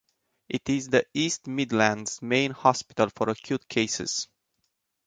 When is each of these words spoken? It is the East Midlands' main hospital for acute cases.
It 0.49 0.67
is 0.67 0.89
the 0.89 1.05
East 1.13 1.45
Midlands' 1.45 2.23
main 2.23 2.49
hospital 2.53 3.11
for 3.15 3.29
acute 3.29 3.69
cases. 3.69 4.27